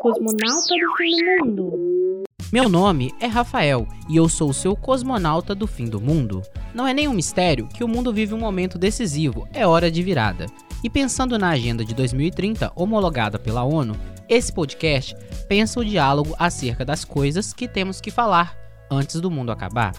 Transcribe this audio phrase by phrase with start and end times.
[0.00, 2.24] Cosmonauta do fim do mundo.
[2.52, 6.40] Meu nome é Rafael e eu sou o seu cosmonauta do fim do mundo.
[6.72, 10.46] Não é nenhum mistério que o mundo vive um momento decisivo, é hora de virada.
[10.84, 13.96] E pensando na agenda de 2030 homologada pela ONU,
[14.28, 15.16] esse podcast
[15.48, 18.56] pensa o diálogo acerca das coisas que temos que falar
[18.88, 19.94] antes do mundo acabar: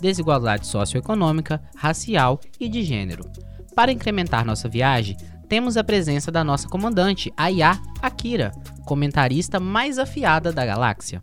[0.00, 3.30] desigualdade socioeconômica, racial e de gênero.
[3.76, 5.16] Para incrementar nossa viagem,
[5.48, 7.72] temos a presença da nossa comandante, a Yá
[8.02, 8.52] Akira,
[8.84, 11.22] comentarista mais afiada da galáxia.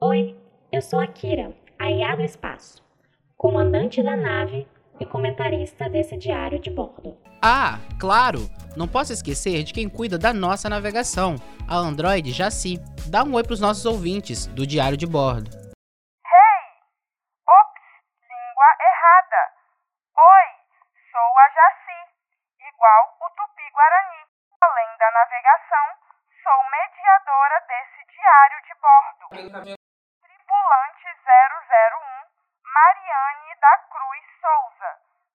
[0.00, 0.36] Oi,
[0.72, 2.82] eu sou Akira, a Yá do espaço,
[3.36, 4.66] comandante da nave
[4.98, 7.16] e comentarista desse diário de bordo.
[7.42, 8.40] Ah, claro!
[8.76, 11.36] Não posso esquecer de quem cuida da nossa navegação,
[11.66, 12.78] a Android Jaci.
[13.08, 15.50] Dá um oi para os nossos ouvintes do diário de bordo.
[15.50, 16.62] Hey!
[17.48, 17.88] Ops,
[18.28, 19.42] língua errada.
[20.20, 20.46] Oi,
[21.10, 22.00] sou a Jaci,
[22.60, 24.22] igual o Tupi-Guarani.
[24.60, 25.86] Além da navegação,
[26.40, 29.28] sou mediadora desse diário de bordo.
[30.24, 32.24] Tripulante 001,
[32.64, 34.90] Mariane da Cruz Souza.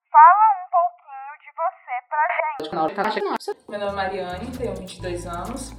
[0.09, 2.73] Fala um pouquinho de você pra gente.
[3.69, 5.71] Meu nome é Mariane, tenho 22 anos,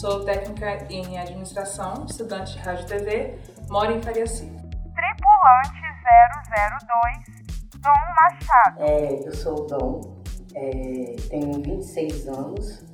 [0.00, 3.38] sou técnica em administração, estudante de rádio e TV,
[3.70, 4.54] moro em Cariacica.
[4.94, 5.82] Tripulante
[6.46, 8.82] 002, Dom Machado.
[8.82, 10.22] É, eu sou o Dom,
[10.54, 12.87] é, tenho 26 anos,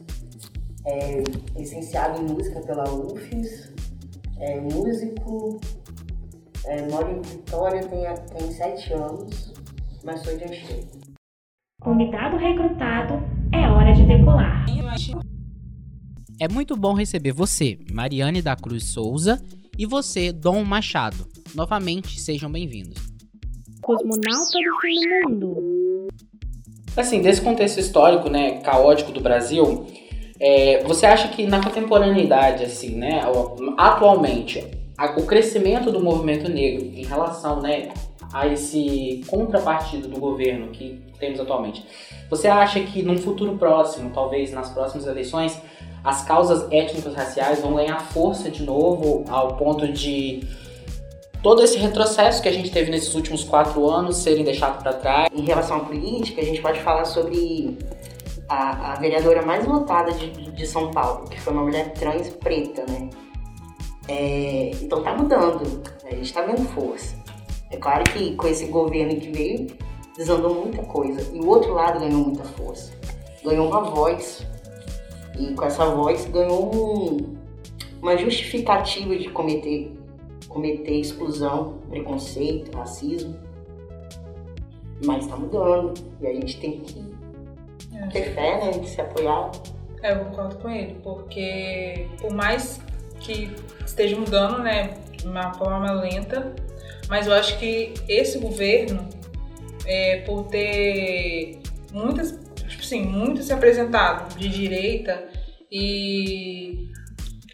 [0.87, 1.23] é,
[1.57, 3.73] licenciado em música pela UFES,
[4.39, 5.61] é, músico,
[6.67, 9.55] é, moro em Vitória, tenho, tenho 7 anos,
[10.05, 10.99] mas sou de Anchieta.
[11.81, 13.15] Convidado recrutado,
[13.53, 14.65] é hora de decolar.
[16.41, 19.41] É muito bom receber você, Mariane da Cruz Souza,
[19.79, 21.27] e você, Dom Machado.
[21.55, 22.99] Novamente, sejam bem-vindos.
[23.81, 26.09] Cosmonauta do fim do mundo.
[26.97, 29.87] Assim, desse contexto histórico, né, caótico do Brasil,
[30.41, 33.23] é, você acha que na contemporaneidade, assim, né,
[33.77, 34.65] atualmente,
[34.97, 37.89] a- o crescimento do movimento negro em relação, né,
[38.33, 41.85] a esse contrapartido do governo que temos atualmente,
[42.29, 45.57] você acha que num futuro próximo, talvez nas próximas eleições,
[46.03, 50.43] as causas étnicas raciais vão ganhar força de novo ao ponto de
[51.43, 55.29] todo esse retrocesso que a gente teve nesses últimos quatro anos serem deixados para trás?
[55.33, 57.77] Em relação à política, a gente pode falar sobre
[58.49, 62.85] a, a vereadora mais votada de, de São Paulo, que foi uma mulher trans preta,
[62.91, 63.09] né?
[64.09, 67.17] É, então tá mudando, a gente tá vendo força.
[67.71, 69.67] É claro que com esse governo que veio,
[70.17, 71.35] desandou muita coisa.
[71.35, 72.93] E o outro lado ganhou muita força.
[73.45, 74.47] Ganhou uma voz.
[75.39, 77.35] E com essa voz ganhou um-
[78.01, 79.93] uma justificativa de cometer,
[80.49, 83.35] cometer exclusão, preconceito, racismo.
[85.05, 85.95] Mas tá mudando.
[86.21, 87.14] E a gente tem que
[88.11, 88.71] ter fé, né?
[88.73, 89.51] De se apoiar.
[90.03, 92.81] É, eu concordo com ele, porque por mais
[93.21, 93.51] que
[93.87, 96.55] esteja mudando, né, de uma forma lenta,
[97.09, 99.09] mas eu acho que esse governo,
[99.87, 101.59] é, por ter
[101.91, 102.33] muitas,
[102.69, 105.27] tipo assim, muito se apresentado de direita
[105.71, 106.91] e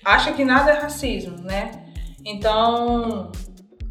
[0.05, 1.87] acha que nada é racismo, né?
[2.25, 3.31] Então,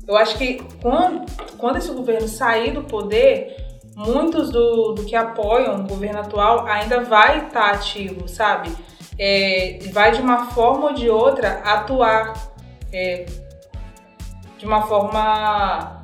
[0.08, 1.26] eu acho que quando,
[1.58, 3.59] quando esse governo sair do poder,
[4.00, 8.74] muitos do, do que apoiam o governo atual ainda vai estar ativo, sabe?
[9.18, 12.34] É, vai de uma forma ou de outra atuar
[12.94, 13.26] é,
[14.58, 16.02] de uma forma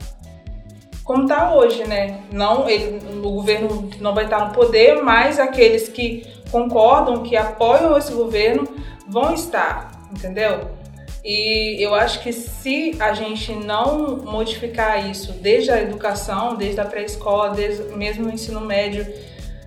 [1.06, 2.22] como está hoje, né?
[2.32, 7.98] Não, ele, o governo não vai estar no poder, mas aqueles que concordam, que apoiam
[7.98, 8.68] esse governo,
[9.08, 10.75] vão estar, entendeu?
[11.26, 16.86] E eu acho que se a gente não modificar isso desde a educação, desde a
[16.86, 19.12] pré-escola, desde mesmo no ensino médio,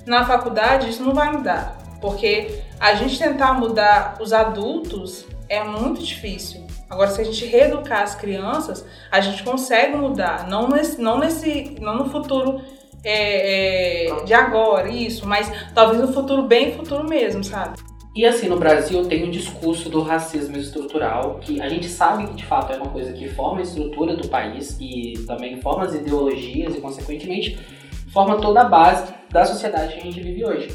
[0.06, 1.76] na faculdade, isso não vai mudar.
[2.00, 6.64] Porque a gente tentar mudar os adultos é muito difícil.
[6.88, 10.46] Agora, se a gente reeducar as crianças, a gente consegue mudar.
[10.46, 12.62] Não nesse, não nesse, não no futuro
[13.02, 17.87] é, é, de agora, isso, mas talvez no futuro bem futuro mesmo, sabe?
[18.18, 22.34] E assim, no Brasil tem um discurso do racismo estrutural, que a gente sabe que
[22.34, 25.94] de fato é uma coisa que forma a estrutura do país e também forma as
[25.94, 27.56] ideologias e, consequentemente,
[28.12, 30.68] forma toda a base da sociedade que a gente vive hoje.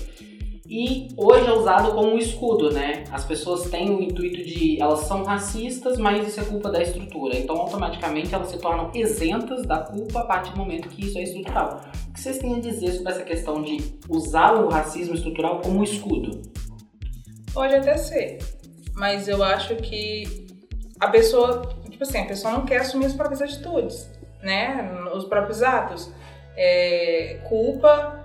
[0.70, 3.04] E hoje é usado como um escudo, né?
[3.12, 4.82] As pessoas têm o intuito de.
[4.82, 7.38] Elas são racistas, mas isso é culpa da estrutura.
[7.38, 11.24] Então, automaticamente, elas se tornam isentas da culpa a partir do momento que isso é
[11.24, 11.82] estrutural.
[12.08, 15.80] O que vocês têm a dizer sobre essa questão de usar o racismo estrutural como
[15.80, 16.42] um escudo?
[17.54, 18.40] Pode até ser,
[18.96, 20.48] mas eu acho que
[21.00, 24.10] a pessoa, tipo assim, a pessoa não quer assumir as próprias atitudes,
[24.42, 24.92] né?
[25.14, 26.12] Os próprios atos.
[26.56, 28.24] É, culpa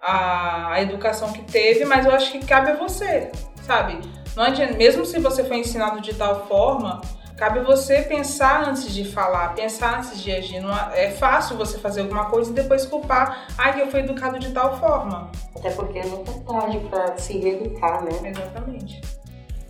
[0.00, 3.30] a, a educação que teve, mas eu acho que cabe a você,
[3.64, 4.00] sabe?
[4.34, 7.00] Não adianta, mesmo se você foi ensinado de tal forma,
[7.42, 10.60] cabe você pensar antes de falar, pensar antes de agir.
[10.60, 14.38] Não é fácil você fazer alguma coisa e depois culpar, ah, que eu fui educado
[14.38, 15.28] de tal forma.
[15.56, 18.12] Até porque nunca é tarde pra se reeducar, né?
[18.30, 19.00] Exatamente.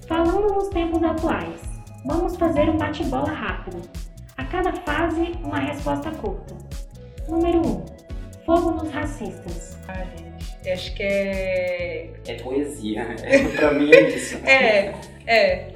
[0.06, 1.62] Falando nos tempos atuais,
[2.04, 3.80] vamos fazer um bate-bola rápido.
[4.36, 6.54] A cada fase, uma resposta curta.
[7.26, 7.70] Número 1.
[7.70, 7.86] Um,
[8.44, 9.78] fogo nos racistas.
[9.88, 12.10] Ah, gente, acho que é.
[12.26, 13.16] É poesia.
[13.56, 14.36] pra mim é isso.
[14.44, 14.94] É,
[15.26, 15.71] é.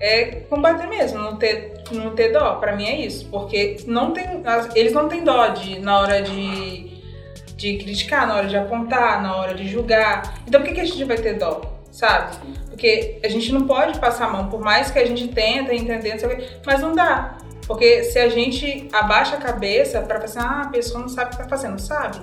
[0.00, 2.56] É combater mesmo, não ter, não ter dó.
[2.56, 3.28] Pra mim é isso.
[3.30, 4.42] Porque não tem,
[4.74, 7.00] eles não têm dó de, na hora de,
[7.56, 10.40] de criticar, na hora de apontar, na hora de julgar.
[10.46, 11.62] Então por que, que a gente vai ter dó?
[11.90, 12.36] Sabe?
[12.68, 16.16] Porque a gente não pode passar a mão, por mais que a gente tenta entender,
[16.66, 17.38] mas não dá.
[17.66, 21.30] Porque se a gente abaixa a cabeça pra pensar, ah, a pessoa não sabe o
[21.30, 22.18] que tá fazendo, sabe?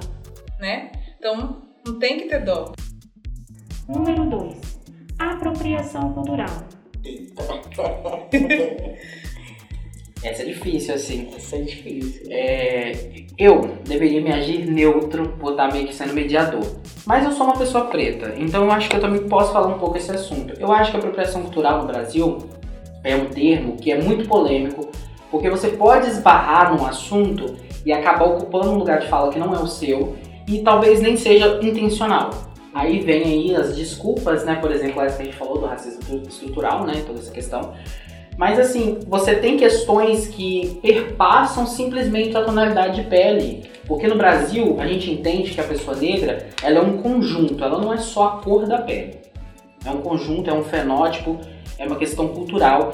[0.59, 0.91] Né?
[1.17, 2.73] Então não tem que ter dó.
[3.87, 4.79] Número 2.
[5.17, 6.47] Apropriação cultural.
[10.23, 11.29] Essa é difícil, assim.
[11.35, 12.21] Isso é difícil.
[12.29, 12.91] É,
[13.37, 16.61] eu deveria me agir neutro por estar meio que sendo mediador.
[17.07, 19.79] Mas eu sou uma pessoa preta, então eu acho que eu também posso falar um
[19.79, 20.53] pouco esse assunto.
[20.59, 22.37] Eu acho que a apropriação cultural no Brasil
[23.03, 24.91] é um termo que é muito polêmico,
[25.31, 29.55] porque você pode esbarrar num assunto e acabar ocupando um lugar de fala que não
[29.55, 30.15] é o seu
[30.47, 32.50] e talvez nem seja intencional.
[32.73, 34.55] Aí vem aí as desculpas, né?
[34.55, 37.03] Por exemplo, essa que a gente falou do racismo estrutural, né?
[37.05, 37.73] Toda essa questão.
[38.37, 43.69] Mas assim, você tem questões que perpassam simplesmente a tonalidade de pele.
[43.85, 47.79] Porque no Brasil, a gente entende que a pessoa negra, ela é um conjunto, ela
[47.79, 49.17] não é só a cor da pele.
[49.85, 51.39] É um conjunto, é um fenótipo,
[51.77, 52.93] é uma questão cultural.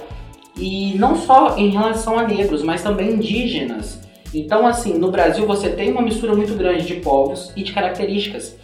[0.57, 4.01] E não só em relação a negros, mas também indígenas.
[4.33, 8.57] Então, assim, no Brasil você tem uma mistura muito grande de povos e de características.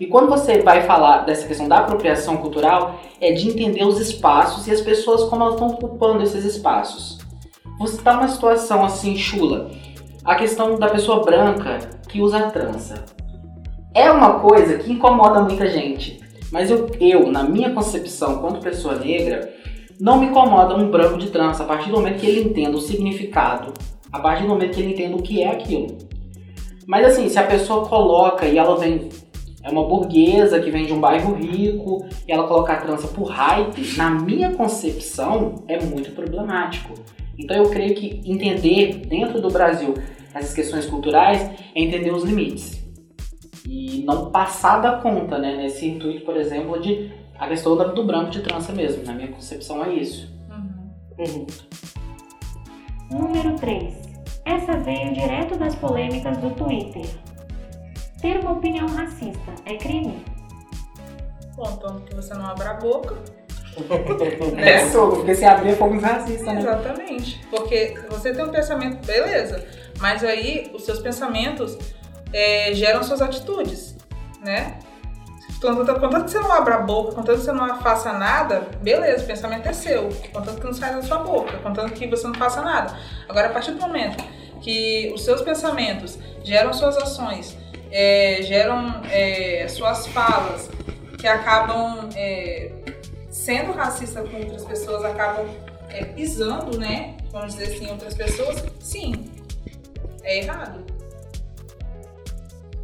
[0.00, 4.66] E quando você vai falar dessa questão da apropriação cultural, é de entender os espaços
[4.66, 7.18] e as pessoas como elas estão ocupando esses espaços.
[7.78, 9.70] Você está numa situação assim, chula.
[10.24, 13.04] A questão da pessoa branca que usa trança.
[13.94, 16.18] É uma coisa que incomoda muita gente.
[16.50, 19.52] Mas eu, eu, na minha concepção, quanto pessoa negra,
[20.00, 22.80] não me incomoda um branco de trança a partir do momento que ele entenda o
[22.80, 23.74] significado,
[24.10, 25.98] a partir do momento que ele entenda o que é aquilo.
[26.86, 29.10] Mas assim, se a pessoa coloca e ela vem
[29.62, 33.24] é uma burguesa que vem de um bairro rico e ela colocar a trança por
[33.24, 36.94] hype, na minha concepção, é muito problemático.
[37.38, 39.94] Então eu creio que entender dentro do Brasil
[40.34, 41.42] essas questões culturais
[41.74, 42.80] é entender os limites.
[43.66, 45.56] E não passar da conta, né?
[45.56, 49.04] Nesse intuito, por exemplo, de a questão do branco de trança mesmo.
[49.04, 50.28] Na minha concepção é isso.
[51.18, 51.46] Uhum.
[53.10, 53.94] Número 3.
[54.44, 57.04] Essa veio direto das polêmicas do Twitter.
[58.20, 60.24] Ter uma opinião racista é crime?
[61.54, 63.16] Bom, tanto que você não abra a boca.
[64.58, 66.60] É soco, porque se abrir é fogo racista, né?
[66.60, 67.40] Exatamente.
[67.48, 69.64] Porque você tem um pensamento, beleza.
[69.98, 71.78] Mas aí os seus pensamentos
[72.32, 73.96] é, geram suas atitudes,
[74.44, 74.78] né?
[75.60, 79.24] Contanto, contanto que você não abra a boca, contanto que você não faça nada, beleza,
[79.24, 80.08] o pensamento é seu.
[80.32, 82.96] Contanto que não sai da sua boca, contanto que você não faça nada.
[83.28, 84.24] Agora, a partir do momento
[84.60, 87.56] que os seus pensamentos geram suas ações,
[87.90, 90.70] é, geram é, suas falas,
[91.18, 92.70] que acabam é,
[93.28, 95.46] sendo racista com outras pessoas, acabam
[95.88, 97.16] é, pisando, né?
[97.30, 99.30] Vamos dizer assim, outras pessoas, sim,
[100.22, 100.84] é errado.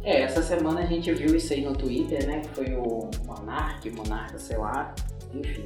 [0.03, 2.39] É, essa semana a gente viu isso aí no Twitter, né?
[2.39, 4.95] Que foi o Monark, Monarca, sei lá.
[5.33, 5.65] Enfim.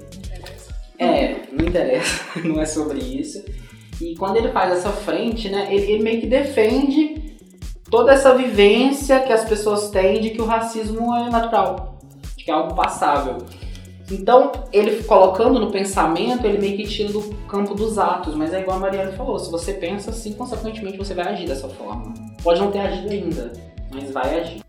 [0.98, 3.44] É, não interessa, não é sobre isso.
[4.02, 7.21] E quando ele faz essa frente, né, ele, ele meio que defende
[7.92, 12.00] toda essa vivência que as pessoas têm de que o racismo é natural,
[12.38, 13.40] de que é algo passável.
[14.10, 18.62] Então, ele colocando no pensamento, ele meio que tira do campo dos atos, mas é
[18.62, 22.14] igual a Mariana falou, se você pensa assim, consequentemente você vai agir dessa forma.
[22.42, 23.54] Pode não ter agido ainda,
[23.94, 24.62] mas vai agir.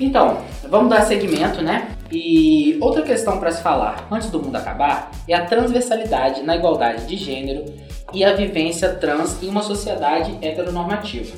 [0.00, 1.96] Então, vamos dar segmento, né?
[2.10, 7.06] E outra questão para se falar antes do mundo acabar é a transversalidade na igualdade
[7.06, 7.64] de gênero
[8.12, 11.36] e a vivência trans em uma sociedade heteronormativa.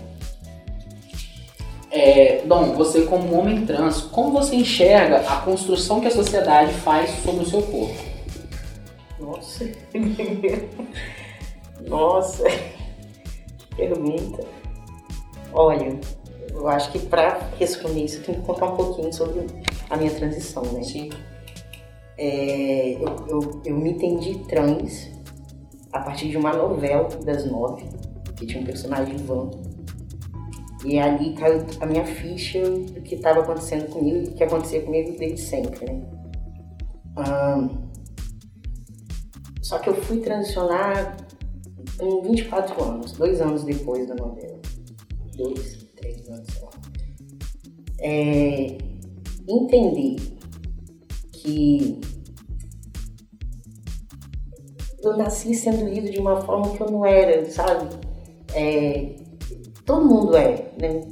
[1.90, 7.10] É, Dom, você como homem trans, como você enxerga a construção que a sociedade faz
[7.22, 7.94] sobre o seu corpo?
[9.20, 9.70] Nossa.
[11.86, 12.44] Nossa.
[13.76, 14.44] Pergunta.
[15.52, 15.98] Olha,
[16.50, 19.46] eu acho que pra responder isso eu tenho que contar um pouquinho sobre
[19.88, 20.82] a minha transição, né?
[20.82, 21.10] Sim.
[22.18, 25.13] É, eu, eu, eu me entendi trans
[25.94, 27.88] a partir de uma novela das nove,
[28.36, 29.50] que tinha um personagem Ivan.
[30.84, 35.16] E ali caiu a minha ficha do que estava acontecendo comigo e que acontecia comigo
[35.16, 36.02] desde sempre, né?
[37.16, 37.68] Ahn,
[39.62, 41.16] só que eu fui transicionar
[41.96, 44.60] com 24 anos, dois anos depois da novela.
[45.36, 46.70] Dois, três anos, sei lá.
[48.00, 48.78] É,
[49.48, 50.16] entender
[51.32, 52.00] que
[55.04, 57.88] eu nasci sendo lido de uma forma que eu não era, sabe?
[58.54, 59.10] É,
[59.84, 61.02] todo mundo é, né?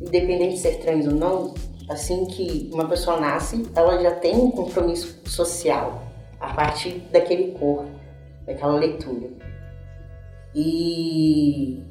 [0.00, 1.54] Independente de ser trans ou não,
[1.88, 6.02] assim que uma pessoa nasce, ela já tem um compromisso social
[6.38, 7.90] a partir daquele corpo,
[8.46, 9.28] daquela leitura.
[10.54, 11.82] E,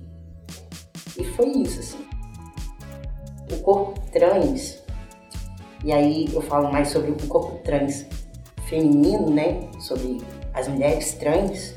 [1.17, 2.05] e foi isso, assim.
[3.51, 4.81] O corpo trans,
[5.83, 8.05] e aí eu falo mais sobre o corpo trans
[8.67, 9.69] feminino, né?
[9.79, 10.19] Sobre
[10.59, 11.73] as mulheres trans,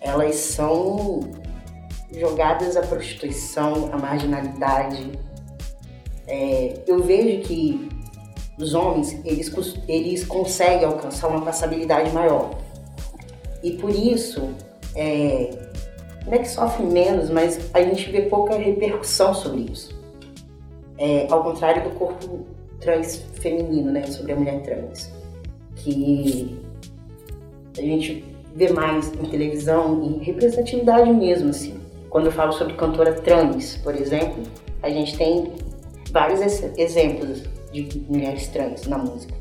[0.00, 1.20] elas são
[2.10, 5.12] jogadas à prostituição, à marginalidade.
[6.26, 7.88] É, eu vejo que
[8.58, 9.52] os homens eles,
[9.88, 12.58] eles conseguem alcançar uma passabilidade maior.
[13.62, 14.50] E por isso,
[14.94, 15.50] é,
[16.26, 20.00] não é que sofre menos, mas a gente vê pouca repercussão sobre isso.
[20.98, 22.46] É, ao contrário do corpo
[22.80, 25.10] trans feminino, né, sobre a mulher trans,
[25.76, 26.61] que
[27.76, 28.24] a gente
[28.54, 31.80] vê mais em televisão, em representatividade mesmo, assim.
[32.10, 34.42] Quando eu falo sobre cantora trans, por exemplo,
[34.82, 35.52] a gente tem
[36.10, 39.34] vários ex- exemplos de mulheres trans na música.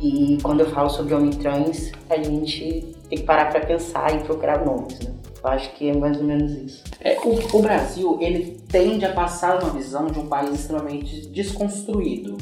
[0.00, 4.24] E quando eu falo sobre homem trans, a gente tem que parar para pensar e
[4.24, 5.12] procurar nomes, né?
[5.42, 6.82] Eu acho que é mais ou menos isso.
[7.00, 12.38] É, o, o Brasil, ele tende a passar uma visão de um país extremamente desconstruído,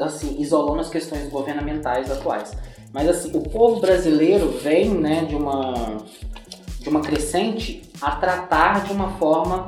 [0.00, 2.52] assim, isolando as questões governamentais atuais.
[2.94, 5.98] Mas assim, o povo brasileiro vem, né, de uma
[6.78, 9.66] de uma crescente a tratar de uma forma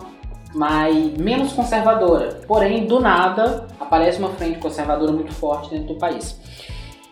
[0.55, 2.43] mais menos conservadora.
[2.47, 6.39] Porém, do nada aparece uma frente conservadora muito forte dentro do país.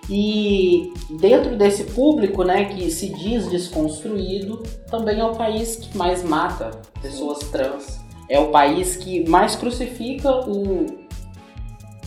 [0.08, 6.22] E dentro desse público, né, que se diz desconstruído, também é o país que mais
[6.22, 7.98] mata pessoas trans.
[8.28, 10.86] É o país que mais crucifica o,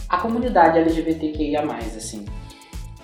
[0.07, 2.25] a comunidade LGBTQIA+, assim.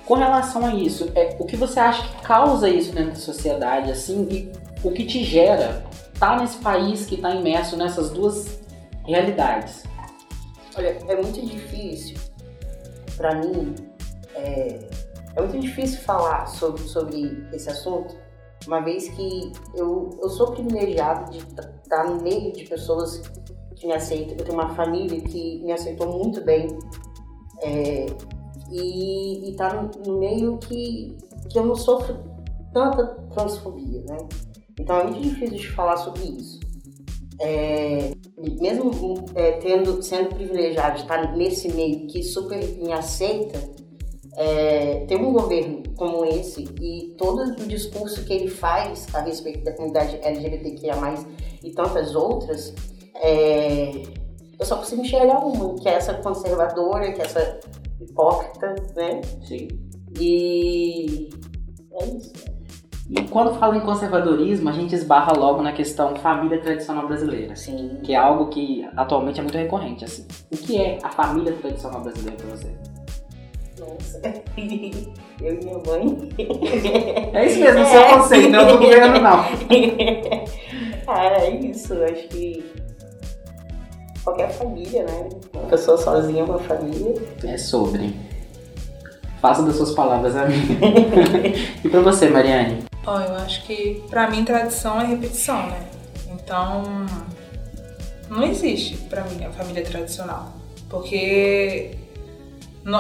[0.06, 3.92] Com relação a isso, é, o que você acha que causa isso dentro da sociedade,
[3.92, 4.52] assim, e
[4.84, 8.60] o que te gera estar nesse país que está imerso nessas duas
[9.06, 9.84] realidades?
[10.76, 12.18] Olha, é muito difícil
[13.16, 13.76] para mim,
[14.36, 14.80] é,
[15.36, 18.16] é muito difícil falar sobre, sobre esse assunto,
[18.68, 23.22] uma vez que eu, eu sou privilegiado de estar no meio de pessoas
[23.76, 24.36] que me aceitam.
[24.38, 26.68] Eu tenho uma família que me aceitou muito bem
[27.62, 28.06] é,
[28.74, 31.16] e estar no, no meio que,
[31.50, 32.18] que eu não sofro
[32.74, 34.18] tanta transfobia, né?
[34.80, 36.60] Então é muito difícil de falar sobre isso.
[37.40, 38.12] É,
[38.60, 43.60] mesmo é, tendo, sendo privilegiado de estar nesse meio que super me aceita,
[44.36, 49.64] é, ter um governo como esse e todo o discurso que ele faz a respeito
[49.64, 50.96] da comunidade LGBTQIA+,
[51.64, 52.74] e tantas outras,
[53.16, 54.04] é,
[54.60, 57.60] eu só consigo enxergar uma, que é essa conservadora, que é essa
[58.02, 59.22] hipócrita, né?
[59.44, 59.68] Sim.
[60.20, 61.30] E
[61.94, 62.34] é isso.
[63.10, 68.00] E quando fala em conservadorismo, a gente esbarra logo na questão família tradicional brasileira, Assim,
[68.02, 70.06] que é algo que atualmente é muito recorrente.
[70.06, 70.26] Assim.
[70.52, 72.94] O que é a família tradicional brasileira para você?
[73.80, 74.22] nossa.
[75.42, 76.30] Eu e minha mãe.
[77.34, 79.40] É isso mesmo, seu conceito, não é do governo, não.
[81.08, 81.94] ah, é isso.
[82.04, 82.64] Acho que
[84.24, 85.30] qualquer família, né?
[85.54, 87.14] Uma pessoa sozinha é uma família.
[87.44, 88.16] É sobre.
[89.42, 90.64] Faça das suas palavras a minha.
[91.84, 92.86] e pra você, Mariane?
[93.06, 95.86] Ó, eu acho que pra mim tradição é repetição, né?
[96.32, 96.84] Então
[98.30, 100.54] não existe pra mim a família tradicional,
[100.90, 101.92] porque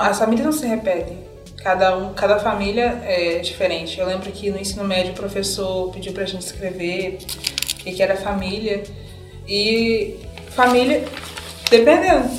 [0.02, 1.24] as famílias não se repetem.
[1.58, 3.98] Cada um, cada família é diferente.
[3.98, 7.20] Eu lembro que no ensino médio o professor pediu pra gente escrever
[7.80, 8.84] o que era família
[9.48, 10.20] e
[10.54, 11.04] família
[11.70, 12.30] dependendo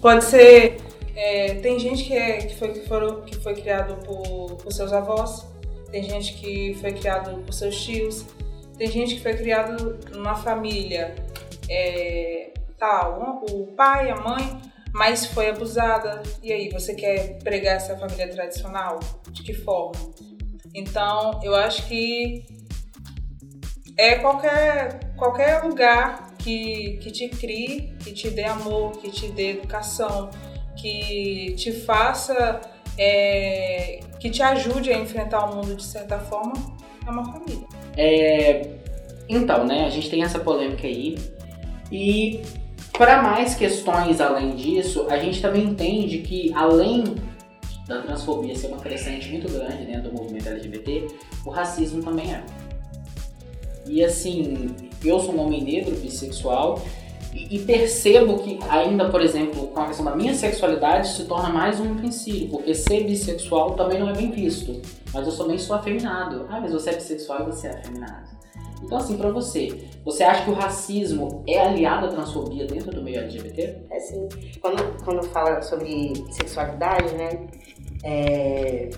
[0.00, 0.76] pode ser
[1.14, 4.92] é, tem gente que, é, que, foi, que, foram, que foi criado por, por seus
[4.92, 5.46] avós,
[5.90, 8.24] tem gente que foi criado por seus tios,
[8.78, 11.14] tem gente que foi criado numa família
[11.68, 14.60] é, tal, o pai, a mãe,
[14.92, 16.22] mas foi abusada.
[16.42, 18.98] E aí, você quer pregar essa família tradicional?
[19.30, 20.12] De que forma?
[20.74, 22.44] Então, eu acho que
[23.96, 29.50] é qualquer, qualquer lugar que, que te crie, que te dê amor, que te dê
[29.50, 30.30] educação,
[30.76, 32.60] que te faça,
[32.98, 36.54] é, que te ajude a enfrentar o mundo de certa forma,
[37.06, 37.66] é uma família.
[37.96, 38.70] É,
[39.28, 41.16] então, né, a gente tem essa polêmica aí.
[41.90, 42.40] E
[42.92, 47.16] para mais questões além disso, a gente também entende que além
[47.86, 51.08] da transfobia ser uma crescente muito grande dentro do movimento LGBT,
[51.44, 52.44] o racismo também é.
[53.86, 56.80] E assim, eu sou um homem negro, bissexual,
[57.32, 61.48] e, e percebo que ainda, por exemplo, com a questão da minha sexualidade se torna
[61.48, 64.80] mais um empecilho, porque ser bissexual também não é bem visto.
[65.12, 66.46] Mas eu também sou afeminado.
[66.48, 68.30] Ah, mas você é bissexual e você é afeminado.
[68.82, 73.02] Então, assim, pra você, você acha que o racismo é aliado à transfobia dentro do
[73.02, 73.76] meio LGBT?
[73.90, 74.28] É sim.
[74.60, 77.46] Quando, quando fala sobre sexualidade, né?
[78.02, 78.90] é,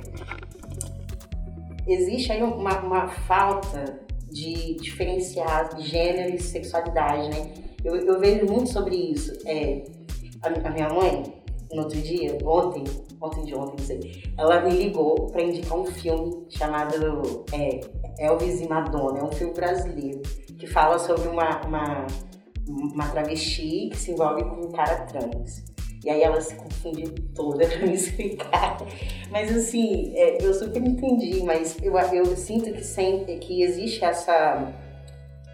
[1.86, 4.00] existe aí uma, uma falta
[4.34, 7.52] de diferenciar gênero e sexualidade, né?
[7.84, 9.32] Eu, eu vejo muito sobre isso.
[9.46, 9.84] É,
[10.42, 11.22] a, a minha mãe,
[11.72, 12.82] no outro dia, ontem,
[13.20, 17.80] ontem de ontem, não sei, ela me ligou para indicar um filme chamado é,
[18.18, 19.20] Elvis e Madonna.
[19.20, 20.20] É um filme brasileiro
[20.58, 22.06] que fala sobre uma, uma,
[22.68, 25.62] uma travesti que se envolve com um cara trans.
[26.04, 28.78] E aí ela se confunde toda pra me explicar.
[29.30, 34.72] Mas assim, é, eu super entendi, mas eu, eu sinto que, sempre, que existe essa,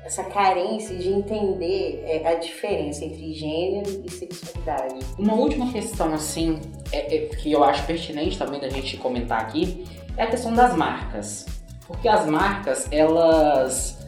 [0.05, 4.99] essa carência de entender é, a diferença entre gênero e sexualidade.
[5.19, 9.85] Uma última questão, assim, é, é, que eu acho pertinente também da gente comentar aqui,
[10.17, 11.47] é a questão das marcas.
[11.87, 13.99] Porque as marcas, elas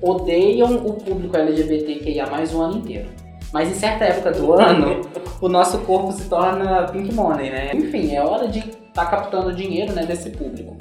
[0.00, 3.08] odeiam o público LGBTQIA mais o ano inteiro.
[3.52, 5.02] Mas em certa época do ano,
[5.40, 7.70] o nosso corpo se torna pink money, né?
[7.74, 10.76] Enfim, é hora de estar tá captando dinheiro né, desse público.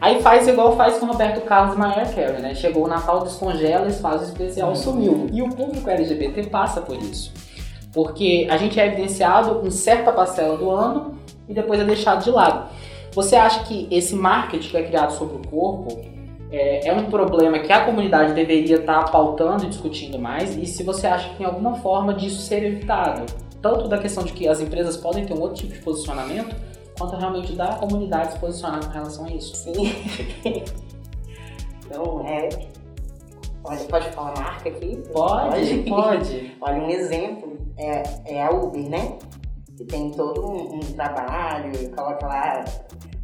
[0.00, 2.54] Aí faz igual faz com Roberto Carlos e Mariah Carey, né?
[2.54, 4.76] Chegou o Natal, descongela, fazem o especial, uhum.
[4.76, 5.26] sumiu.
[5.32, 7.32] E o público LGBT passa por isso.
[7.94, 12.30] Porque a gente é evidenciado em certa parcela do ano e depois é deixado de
[12.30, 12.68] lado.
[13.14, 15.98] Você acha que esse marketing que é criado sobre o corpo
[16.50, 20.66] é, é, um problema que a comunidade deveria estar tá pautando e discutindo mais, e
[20.66, 23.26] se você acha que tem alguma forma disso ser evitado,
[23.60, 26.54] tanto da questão de que as empresas podem ter um outro tipo de posicionamento,
[26.98, 29.56] quanto realmente da comunidade se posicionar com relação a isso.
[29.56, 29.92] Sim.
[31.84, 32.48] então, é.
[33.64, 35.02] Olha, pode falar marca aqui?
[35.12, 36.56] Pode, pode.
[36.60, 39.18] Olha, um exemplo é, é a Uber, né?
[39.76, 42.64] Que tem todo um, um trabalho, coloca lá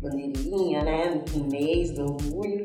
[0.00, 1.22] bandeirinha, né?
[1.34, 2.64] No mês do orgulho.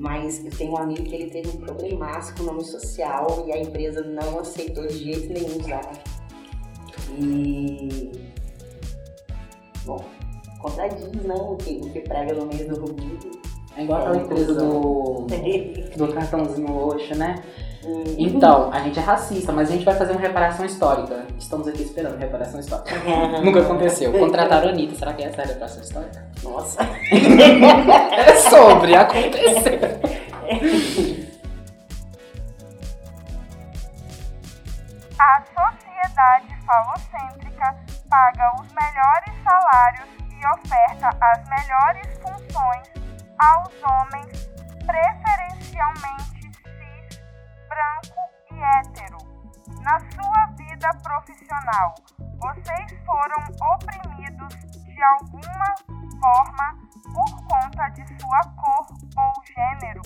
[0.00, 3.52] Mas eu tenho um amigo que ele teve um problemaço com o nome social e
[3.52, 5.92] a empresa não aceitou de jeito nenhum usar.
[7.18, 8.10] E.
[9.84, 10.02] Bom,
[10.58, 11.34] contradiz, né?
[11.34, 13.30] O que, o que prega no meio do rubido.
[13.76, 15.26] É igual aquela é, empresa do,
[15.96, 17.34] do cartãozinho roxo, né?
[18.18, 21.24] Então, a gente é racista, mas a gente vai fazer uma reparação histórica.
[21.38, 22.94] Estamos aqui esperando reparação histórica.
[23.42, 24.12] Nunca aconteceu.
[24.12, 24.94] Contrataram a Anitta.
[24.96, 26.26] Será que essa é a reparação histórica?
[26.42, 26.82] Nossa.
[27.10, 29.89] é sobre acontecer.
[30.60, 30.62] A
[35.56, 37.74] sociedade falocêntrica
[38.10, 42.92] paga os melhores salários e oferta as melhores funções
[43.38, 44.50] aos homens,
[44.84, 46.50] preferencialmente
[47.66, 48.20] branco
[48.52, 49.16] e hétero.
[49.80, 51.94] Na sua vida profissional,
[52.38, 53.42] vocês foram
[53.72, 55.74] oprimidos de alguma
[56.20, 60.02] forma por conta de sua cor ou gênero?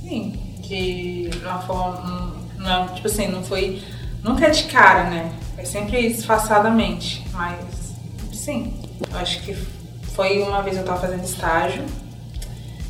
[0.00, 2.36] Sim, de uma forma.
[2.56, 3.82] Não, tipo assim, não foi.
[4.22, 5.32] Nunca é de cara, né?
[5.56, 7.24] É sempre disfarçadamente.
[7.32, 7.94] Mas,
[8.32, 9.54] sim, eu acho que
[10.14, 11.84] foi uma vez eu tava fazendo estágio.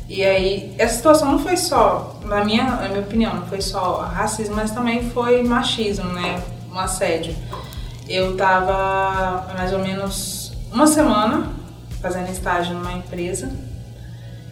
[0.07, 4.01] E aí, essa situação não foi só, na minha, na minha opinião, não foi só
[4.01, 6.43] racismo, mas também foi machismo, né?
[6.71, 7.35] Um assédio.
[8.07, 11.47] Eu tava mais ou menos uma semana
[12.01, 13.51] fazendo estágio numa empresa.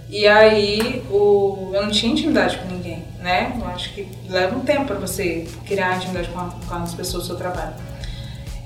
[0.09, 3.57] E aí o, eu não tinha intimidade com ninguém, né?
[3.59, 7.23] Eu acho que leva um tempo para você criar intimidade com, a, com as pessoas
[7.23, 7.73] do seu trabalho.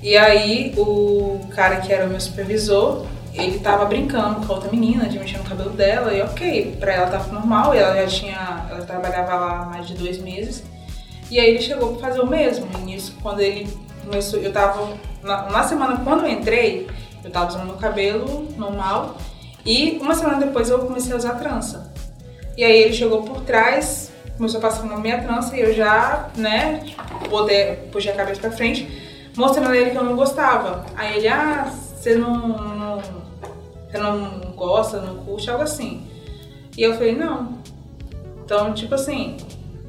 [0.04, 4.71] E aí o cara que era o meu supervisor, ele tava brincando com a outra
[4.71, 8.08] menina, de mexer no cabelo dela, e ok, pra ela tava normal, e ela já
[8.08, 8.65] tinha.
[8.69, 10.63] Ela trabalhava lá mais de dois meses.
[11.30, 12.67] E aí ele chegou pra fazer o mesmo.
[12.77, 13.71] E nisso, quando ele
[14.04, 14.95] começou, eu tava.
[15.23, 16.88] Na, na semana quando eu entrei,
[17.23, 19.17] eu tava usando meu cabelo normal.
[19.65, 21.91] E uma semana depois eu comecei a usar trança.
[22.58, 26.30] E aí ele chegou por trás, começou a passar na minha trança e eu já,
[26.36, 26.84] né,
[27.30, 28.88] poder, puxei a cabeça pra frente,
[29.36, 30.86] mostrando a ele que eu não gostava.
[30.95, 33.02] Aí ele, ah, você não, não,
[33.93, 36.08] não gosta, não curte, algo assim.
[36.78, 37.60] E eu falei, não.
[38.43, 39.38] Então, tipo assim,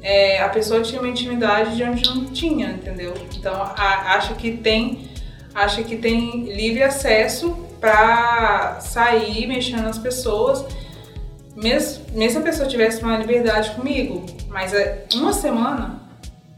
[0.01, 3.13] é, a pessoa tinha uma intimidade de onde não tinha, entendeu?
[3.35, 5.09] Então, a, acho que tem
[5.55, 10.65] acho que tem livre acesso para sair mexendo nas pessoas,
[11.53, 16.01] mesmo, mesmo se a pessoa tivesse uma liberdade comigo, mas é uma semana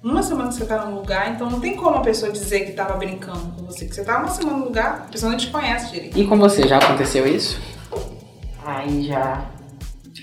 [0.03, 2.73] uma semana que você tá num lugar, então não tem como a pessoa dizer que
[2.73, 3.87] tava brincando com você.
[3.87, 6.15] Que você tá uma semana no lugar, a pessoa não te conhece direito.
[6.15, 7.59] E com você, já aconteceu isso?
[8.63, 9.49] Aí já.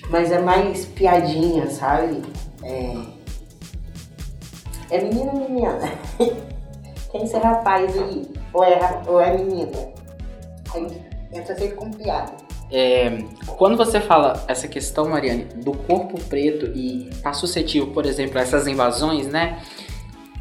[0.09, 2.23] Mas é mais piadinha, sabe?
[2.62, 2.95] É.
[4.88, 5.81] É menino ou menina?
[7.11, 8.31] Quem esse rapaz aí?
[8.53, 9.93] Ou é, ou é menina?
[11.32, 12.32] Entra sempre com piada.
[12.70, 13.24] É,
[13.58, 18.42] quando você fala essa questão, Mariane, do corpo preto e tá suscetível, por exemplo, a
[18.42, 19.58] essas invasões, né?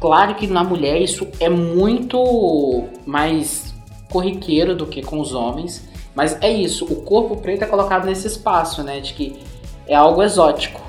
[0.00, 3.74] Claro que na mulher isso é muito mais
[4.10, 8.26] corriqueiro do que com os homens, mas é isso, o corpo preto é colocado nesse
[8.26, 9.00] espaço, né?
[9.00, 9.38] De que
[9.86, 10.80] é algo exótico,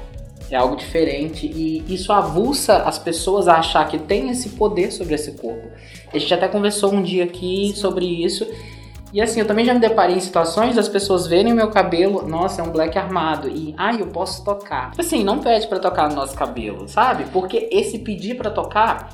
[0.50, 5.16] é algo diferente e isso avulsa as pessoas a achar que tem esse poder sobre
[5.16, 5.68] esse corpo.
[6.14, 8.48] A gente até conversou um dia aqui sobre isso
[9.14, 12.62] e assim, eu também já me deparei em situações das pessoas verem meu cabelo, nossa,
[12.62, 14.92] é um black armado, e ai, eu posso tocar.
[14.98, 17.26] Assim, não pede pra tocar no nosso cabelo, sabe?
[17.26, 19.14] Porque esse pedir pra tocar,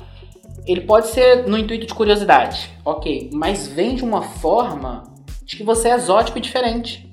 [0.66, 5.04] ele pode ser no intuito de curiosidade, ok, mas vem de uma forma
[5.44, 7.10] de que você é exótico e diferente.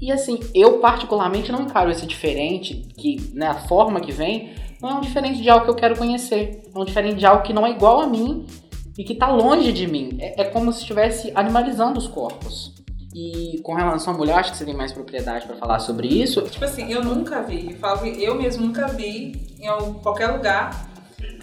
[0.00, 4.90] E assim, eu particularmente não encaro esse diferente, que né, a forma que vem, não
[4.90, 7.52] é um diferente de algo que eu quero conhecer, é um diferente de algo que
[7.52, 8.46] não é igual a mim
[8.96, 10.16] e que tá longe de mim.
[10.20, 12.72] É, é como se estivesse animalizando os corpos.
[13.14, 16.42] E com relação à mulher, acho que você tem mais propriedade para falar sobre isso.
[16.42, 20.88] Tipo assim, eu nunca vi, eu falo eu mesmo nunca vi em qualquer lugar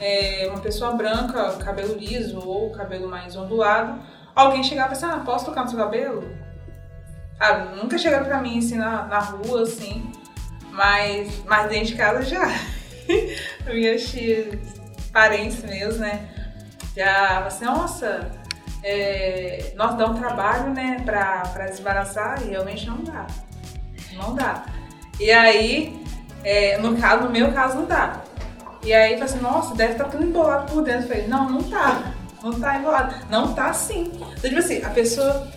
[0.01, 4.01] é, uma pessoa branca, cabelo liso ou cabelo mais ondulado,
[4.35, 6.23] alguém chegar e pensar, ah, posso tocar no seu cabelo?
[7.39, 10.11] Ah, nunca chegaram pra mim assim na, na rua, assim,
[10.71, 12.47] mas, mas dentro de casa já.
[13.71, 14.57] Minhas tias,
[15.11, 16.40] parentes meus, né?
[16.95, 18.31] Já assim, nossa,
[18.83, 23.27] é, nós dá um trabalho, né, pra, pra desembaraçar e realmente não dá.
[24.13, 24.65] Não dá.
[25.19, 26.03] E aí,
[26.43, 28.21] é, no caso, no meu caso, não dá.
[28.83, 31.03] E aí, fala assim, nossa, deve estar tudo embolado por dentro.
[31.03, 32.13] Eu falei, não, não tá.
[32.43, 33.15] Não tá embolado.
[33.29, 34.11] Não tá sim.
[34.15, 35.47] Então, tipo assim, a pessoa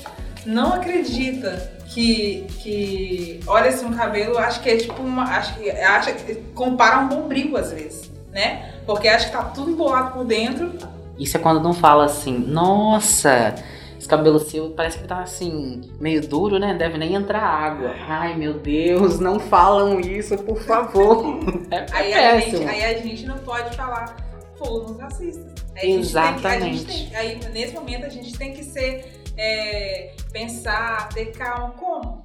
[0.44, 5.24] não acredita que, que olha assim um cabelo, acho que é tipo uma.
[5.24, 6.12] Acho que, acha
[6.54, 8.74] compara um bombril às vezes, né?
[8.84, 10.72] Porque acha que tá tudo embolado por dentro.
[11.18, 13.54] Isso é quando não fala assim, nossa,
[13.98, 16.74] esse cabelo seu parece que tá assim, meio duro, né?
[16.74, 17.94] Deve nem entrar água.
[18.08, 21.38] Ai meu Deus, não falam isso, por favor.
[21.70, 24.16] É, Aí, a gente, aí a gente não pode falar
[24.56, 25.52] fomos racistas.
[25.74, 26.84] Aí tem Exatamente.
[26.84, 29.22] tem- aí nesse momento a gente tem que ser.
[29.36, 31.70] é, pensar, ter calma.
[31.72, 32.22] Como?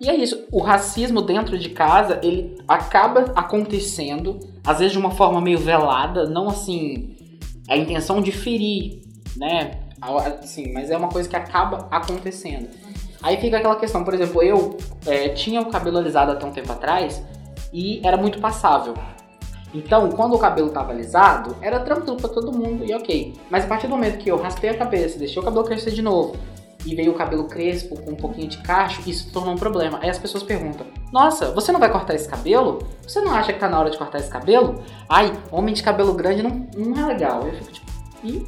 [0.00, 5.12] E é isso, o racismo dentro de casa, ele acaba acontecendo, às vezes de uma
[5.12, 7.14] forma meio velada, não assim,
[7.68, 9.02] a intenção de ferir,
[9.36, 9.78] né?
[10.00, 12.68] Assim, mas é uma coisa que acaba acontecendo.
[13.22, 16.72] Aí fica aquela questão, por exemplo, eu é, tinha o cabelo alisado até um tempo
[16.72, 17.22] atrás
[17.72, 18.94] e era muito passável.
[19.74, 23.34] Então, quando o cabelo tava alisado, era tranquilo pra todo mundo e ok.
[23.48, 26.02] Mas a partir do momento que eu raspei a cabeça, deixei o cabelo crescer de
[26.02, 26.36] novo,
[26.84, 29.98] e veio o cabelo crespo com um pouquinho de cacho, isso tornou um problema.
[30.02, 32.86] Aí as pessoas perguntam: Nossa, você não vai cortar esse cabelo?
[33.02, 34.82] Você não acha que tá na hora de cortar esse cabelo?
[35.08, 37.46] Ai, homem de cabelo grande não, não é legal.
[37.46, 37.92] Eu fico tipo,
[38.24, 38.46] e?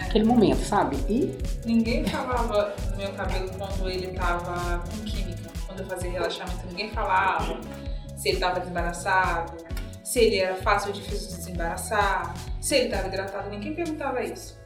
[0.00, 0.96] Aquele momento, sabe?
[1.08, 6.66] E Ninguém falava no meu cabelo quando ele tava com química, quando eu fazia relaxamento.
[6.68, 7.58] Ninguém falava
[8.16, 9.52] se ele tava desembaraçado,
[10.04, 13.48] se ele era fácil ou difícil de desembaraçar, se ele tava hidratado.
[13.48, 14.61] Ninguém perguntava isso.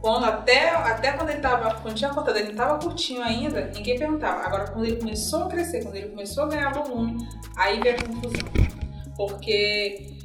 [0.00, 4.42] Quando, até, até quando ele tava, quando tinha cortado, ele tava curtinho ainda, ninguém perguntava.
[4.42, 8.02] Agora, quando ele começou a crescer, quando ele começou a ganhar volume, aí veio a
[8.02, 8.48] confusão.
[9.16, 10.16] Porque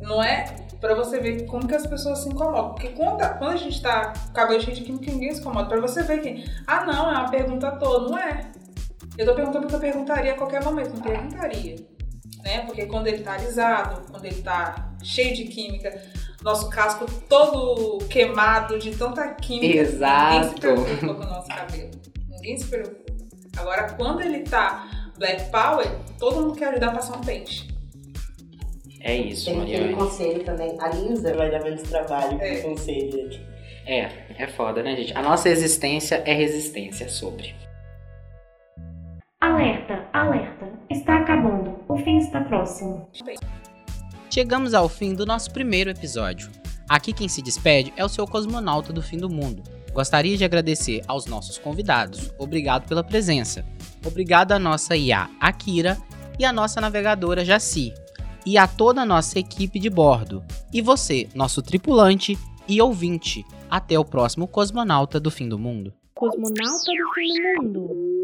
[0.00, 2.70] não é pra você ver como que as pessoas se incomodam.
[2.70, 5.68] Porque quando, quando a gente tá cabelo cheio de química, ninguém se incomoda.
[5.68, 8.08] Pra você ver que, ah não, é uma pergunta à toa.
[8.08, 8.50] Não é.
[9.16, 11.76] Eu tô perguntando porque eu perguntaria a qualquer momento, não perguntaria.
[12.42, 12.60] Né?
[12.64, 16.02] Porque quando ele tá alisado, quando ele tá cheio de química,
[16.42, 20.60] nosso casco todo queimado de tanta química, ninguém se Exato.
[20.60, 21.90] preocupa com o nosso cabelo.
[22.28, 23.12] Ninguém se preocupa.
[23.58, 25.86] Agora, quando ele tá Black Power,
[26.18, 27.68] todo mundo quer ajudar a passar um pente.
[29.02, 29.94] é isso, Tem aquele Mariane.
[29.96, 30.76] conselho também.
[30.80, 32.52] A Lisa vai dar menos trabalho com É.
[32.54, 33.50] o conselho.
[33.86, 35.14] É, é foda, né, gente?
[35.16, 37.54] A nossa existência é resistência sobre.
[39.40, 40.68] Alerta, alerta.
[40.90, 41.80] Está acabando.
[41.88, 43.08] O fim está próximo.
[44.32, 46.52] Chegamos ao fim do nosso primeiro episódio.
[46.88, 49.60] Aqui quem se despede é o seu cosmonauta do fim do mundo.
[49.92, 52.30] Gostaria de agradecer aos nossos convidados.
[52.38, 53.64] Obrigado pela presença.
[54.06, 55.98] Obrigado à nossa IA Akira
[56.38, 57.92] e à nossa navegadora Jaci.
[58.46, 60.44] E a toda a nossa equipe de bordo.
[60.72, 62.38] E você, nosso tripulante
[62.68, 63.44] e ouvinte.
[63.68, 65.92] Até o próximo cosmonauta do fim do mundo.
[66.14, 68.19] Cosmonauta do fim do mundo.